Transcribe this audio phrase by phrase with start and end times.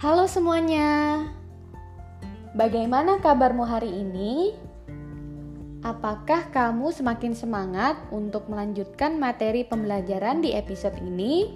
[0.00, 1.28] Halo semuanya,
[2.56, 4.56] bagaimana kabarmu hari ini?
[5.84, 11.52] Apakah kamu semakin semangat untuk melanjutkan materi pembelajaran di episode ini?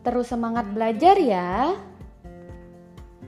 [0.00, 1.76] Terus semangat belajar ya!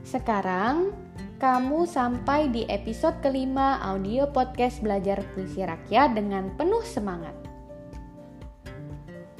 [0.01, 0.89] Sekarang,
[1.37, 7.37] kamu sampai di episode kelima audio podcast belajar puisi rakyat dengan penuh semangat.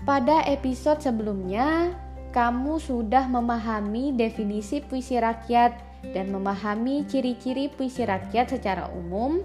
[0.05, 2.04] Pada episode sebelumnya,
[2.35, 5.79] kamu sudah memahami definisi puisi rakyat
[6.11, 9.39] dan memahami ciri-ciri puisi rakyat secara umum,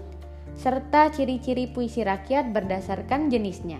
[0.59, 3.79] serta ciri-ciri puisi rakyat berdasarkan jenisnya.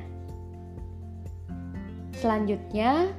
[2.15, 3.11] Selanjutnya,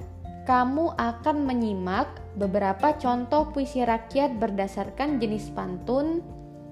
[0.48, 2.08] kamu akan menyimak
[2.40, 6.24] beberapa contoh puisi rakyat berdasarkan jenis pantun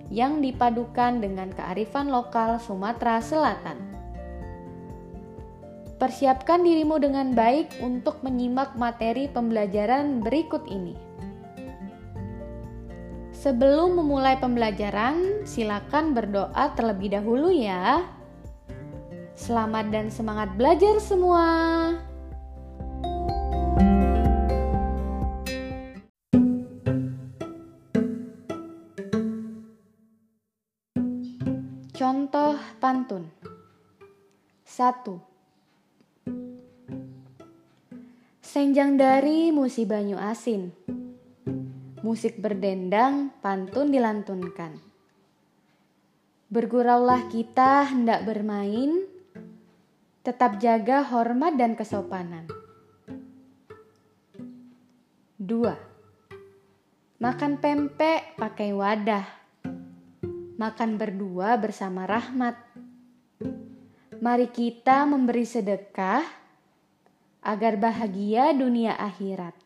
[0.08, 3.89] yang dipadukan dengan kearifan lokal Sumatera Selatan.
[6.00, 10.96] Persiapkan dirimu dengan baik untuk menyimak materi pembelajaran berikut ini.
[13.36, 18.08] Sebelum memulai pembelajaran, silakan berdoa terlebih dahulu ya.
[19.36, 22.00] Selamat dan semangat belajar semua.
[31.92, 33.28] Contoh pantun
[34.64, 35.29] 1.
[38.60, 40.68] Senjang dari musi banyu asin.
[42.04, 44.76] Musik berdendang, pantun dilantunkan.
[46.52, 49.08] Berguraulah kita hendak bermain,
[50.20, 52.52] tetap jaga hormat dan kesopanan.
[55.40, 57.16] 2.
[57.16, 59.24] Makan pempek pakai wadah.
[60.60, 62.60] Makan berdua bersama rahmat.
[64.20, 66.39] Mari kita memberi sedekah
[67.40, 69.56] agar bahagia dunia akhirat.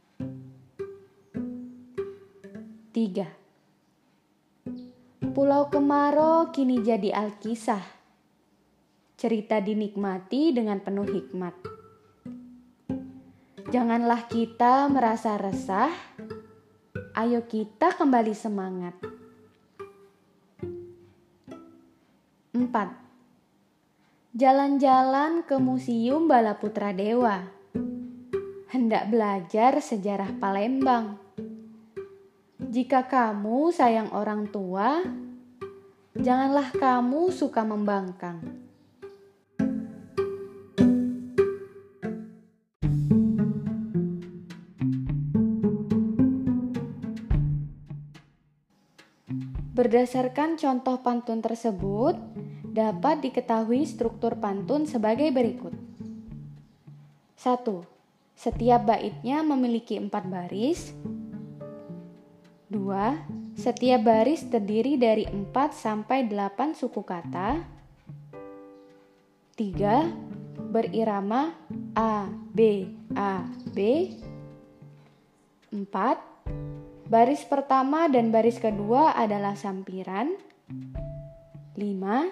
[2.94, 5.34] 3.
[5.34, 7.82] Pulau Kemaro kini jadi alkisah.
[9.18, 11.58] Cerita dinikmati dengan penuh hikmat.
[13.74, 15.90] Janganlah kita merasa resah.
[17.18, 18.94] Ayo kita kembali semangat.
[22.54, 22.70] 4.
[24.38, 27.63] Jalan-jalan ke Museum Bala Putra Dewa
[28.74, 31.14] hendak belajar sejarah Palembang.
[32.58, 34.98] Jika kamu sayang orang tua,
[36.18, 38.42] janganlah kamu suka membangkang.
[49.74, 52.18] Berdasarkan contoh pantun tersebut,
[52.74, 55.78] dapat diketahui struktur pantun sebagai berikut.
[57.38, 57.93] 1.
[58.34, 60.90] Setiap baitnya memiliki empat baris.
[62.66, 63.14] Dua,
[63.54, 67.62] setiap baris terdiri dari empat sampai delapan suku kata.
[69.54, 70.10] Tiga,
[70.74, 71.54] berirama
[71.94, 74.10] A, B, A, B.
[75.70, 76.18] Empat,
[77.06, 80.34] baris pertama dan baris kedua adalah sampiran.
[81.78, 82.26] Lima,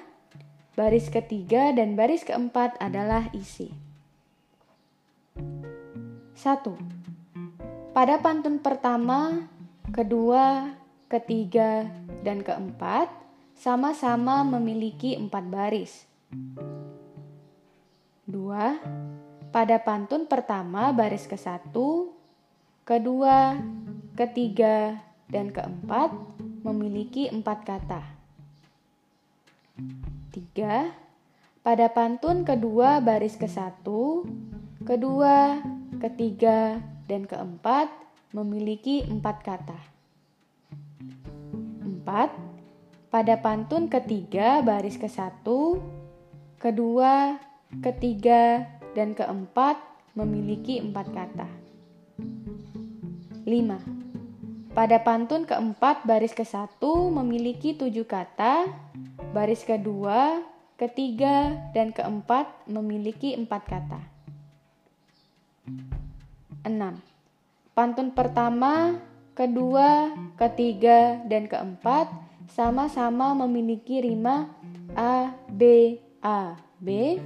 [0.74, 3.91] baris ketiga dan baris keempat adalah isi.
[6.42, 7.94] 1.
[7.94, 9.46] Pada pantun pertama,
[9.94, 10.74] kedua,
[11.06, 11.86] ketiga,
[12.26, 13.06] dan keempat
[13.54, 16.02] sama-sama memiliki empat baris.
[18.26, 19.54] 2.
[19.54, 21.70] Pada pantun pertama baris ke-1,
[22.82, 23.62] kedua,
[24.18, 24.98] ketiga,
[25.30, 26.10] dan keempat
[26.66, 28.02] memiliki empat kata.
[30.34, 30.90] 3.
[31.62, 33.86] Pada pantun kedua baris ke-1,
[34.82, 35.62] kedua,
[36.02, 37.86] ketiga, dan keempat
[38.34, 39.78] memiliki empat kata.
[41.78, 42.34] Empat,
[43.06, 45.78] pada pantun ketiga baris ke satu,
[46.58, 47.38] kedua,
[47.78, 48.66] ketiga,
[48.98, 49.78] dan keempat
[50.18, 51.48] memiliki empat kata.
[53.46, 53.78] Lima,
[54.74, 58.66] pada pantun keempat baris ke satu memiliki tujuh kata,
[59.30, 60.42] baris kedua,
[60.74, 64.11] ketiga, dan keempat memiliki empat kata.
[66.64, 67.02] 6.
[67.72, 69.00] Pantun pertama,
[69.32, 72.12] kedua, ketiga, dan keempat
[72.52, 74.50] sama-sama memiliki rima
[74.92, 77.16] A, B, A, B.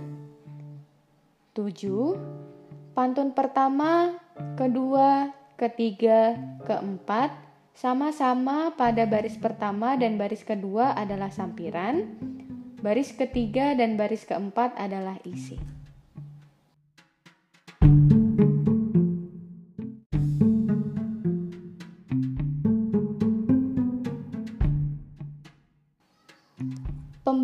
[1.57, 2.95] 7.
[2.95, 4.17] Pantun pertama,
[4.55, 7.33] kedua, ketiga, keempat
[7.77, 12.09] sama-sama pada baris pertama dan baris kedua adalah sampiran,
[12.81, 15.76] baris ketiga dan baris keempat adalah isi.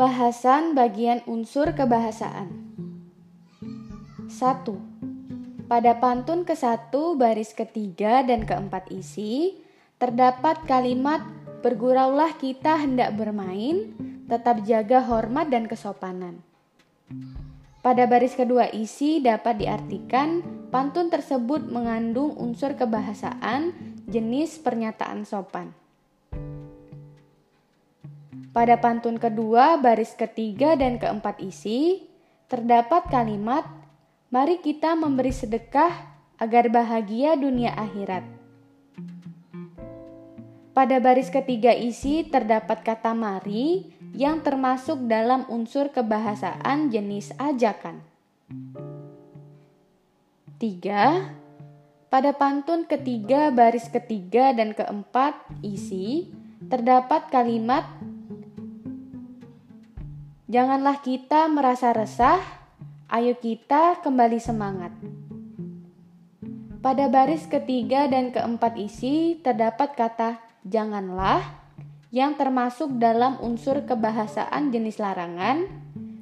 [0.02, 2.50] Pembahasan bagian unsur kebahasaan
[4.26, 4.34] 1.
[5.70, 9.62] Pada pantun ke-1 baris ketiga dan keempat isi,
[10.02, 11.22] terdapat kalimat
[11.62, 13.94] berguraulah kita hendak bermain,
[14.26, 16.42] tetap jaga hormat dan kesopanan.
[17.78, 20.42] Pada baris kedua isi dapat diartikan
[20.74, 23.70] pantun tersebut mengandung unsur kebahasaan
[24.10, 25.70] jenis pernyataan sopan.
[28.52, 32.04] Pada pantun kedua, baris ketiga dan keempat isi,
[32.52, 33.64] terdapat kalimat,
[34.32, 35.92] Mari kita memberi sedekah
[36.40, 38.24] agar bahagia dunia akhirat.
[40.72, 48.00] Pada baris ketiga isi terdapat kata mari yang termasuk dalam unsur kebahasaan jenis ajakan.
[50.56, 52.08] 3.
[52.08, 56.32] Pada pantun ketiga baris ketiga dan keempat isi
[56.72, 57.84] terdapat kalimat
[60.52, 62.36] Janganlah kita merasa resah,
[63.08, 64.92] ayo kita kembali semangat.
[66.84, 71.40] Pada baris ketiga dan keempat isi terdapat kata janganlah
[72.12, 75.72] yang termasuk dalam unsur kebahasaan jenis larangan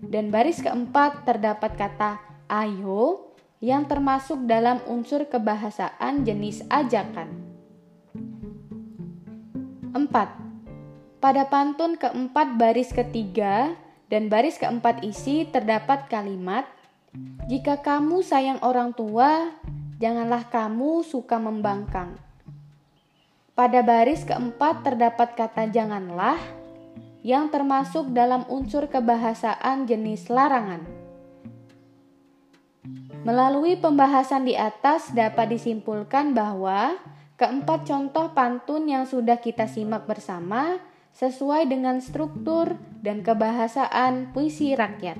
[0.07, 7.35] dan baris keempat terdapat kata ayo yang termasuk dalam unsur kebahasaan jenis ajakan.
[9.91, 10.07] 4.
[11.19, 13.75] Pada pantun keempat baris ketiga
[14.11, 16.67] dan baris keempat isi terdapat kalimat,
[17.47, 19.55] "Jika kamu sayang orang tua,
[20.03, 22.19] janganlah kamu suka membangkang."
[23.55, 26.37] Pada baris keempat terdapat kata "janganlah"
[27.23, 30.83] yang termasuk dalam unsur kebahasaan jenis larangan.
[33.21, 36.97] Melalui pembahasan di atas dapat disimpulkan bahwa
[37.37, 40.81] keempat contoh pantun yang sudah kita simak bersama
[41.15, 45.19] sesuai dengan struktur dan kebahasaan puisi rakyat.